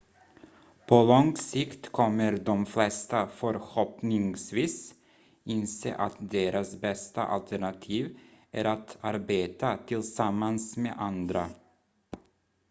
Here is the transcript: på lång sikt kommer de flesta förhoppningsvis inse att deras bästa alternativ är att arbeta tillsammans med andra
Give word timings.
på 0.87 1.03
lång 1.03 1.37
sikt 1.37 1.91
kommer 1.91 2.37
de 2.37 2.65
flesta 2.65 3.27
förhoppningsvis 3.27 4.93
inse 5.43 5.95
att 5.95 6.15
deras 6.31 6.75
bästa 6.81 7.23
alternativ 7.23 8.19
är 8.51 8.65
att 8.65 8.97
arbeta 9.01 9.77
tillsammans 9.87 10.77
med 10.77 10.93
andra 10.97 11.49